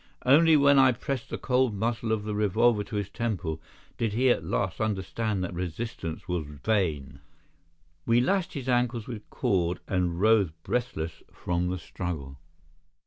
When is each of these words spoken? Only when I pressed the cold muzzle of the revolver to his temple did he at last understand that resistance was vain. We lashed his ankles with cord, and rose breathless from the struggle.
Only 0.25 0.57
when 0.57 0.79
I 0.79 0.93
pressed 0.93 1.29
the 1.29 1.37
cold 1.37 1.75
muzzle 1.75 2.11
of 2.11 2.23
the 2.23 2.33
revolver 2.33 2.83
to 2.85 2.95
his 2.95 3.07
temple 3.09 3.61
did 3.99 4.13
he 4.13 4.31
at 4.31 4.43
last 4.43 4.81
understand 4.81 5.43
that 5.43 5.53
resistance 5.53 6.27
was 6.27 6.47
vain. 6.47 7.19
We 8.07 8.19
lashed 8.19 8.53
his 8.53 8.67
ankles 8.67 9.05
with 9.05 9.29
cord, 9.29 9.79
and 9.87 10.19
rose 10.19 10.49
breathless 10.63 11.21
from 11.31 11.69
the 11.69 11.77
struggle. 11.77 12.39